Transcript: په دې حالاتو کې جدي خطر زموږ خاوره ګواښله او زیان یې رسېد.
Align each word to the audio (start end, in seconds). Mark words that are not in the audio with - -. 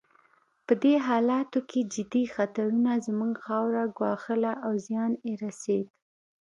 په 0.65 0.73
دې 0.83 0.95
حالاتو 1.07 1.59
کې 1.69 1.79
جدي 1.93 2.23
خطر 2.35 2.67
زموږ 3.07 3.33
خاوره 3.45 3.83
ګواښله 3.97 4.53
او 4.65 4.73
زیان 4.85 5.11
یې 5.27 5.33
رسېد. 5.45 5.85